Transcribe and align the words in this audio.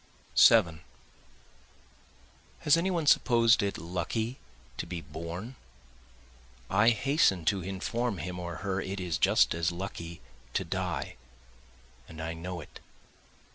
7 0.33 0.81
Has 2.61 2.75
any 2.75 2.89
one 2.89 3.05
supposed 3.05 3.61
it 3.61 3.77
lucky 3.77 4.39
to 4.77 4.87
be 4.87 4.99
born? 5.01 5.55
I 6.71 6.89
hasten 6.89 7.45
to 7.45 7.61
inform 7.61 8.17
him 8.17 8.39
or 8.39 8.55
her 8.65 8.81
it 8.81 8.99
is 8.99 9.19
just 9.19 9.53
as 9.53 9.71
lucky 9.71 10.19
to 10.55 10.65
die, 10.65 11.17
and 12.09 12.19
I 12.19 12.33
know 12.33 12.61
it. 12.61 12.79